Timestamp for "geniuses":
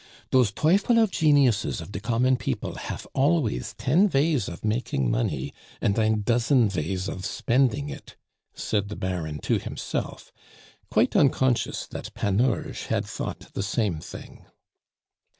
1.11-1.79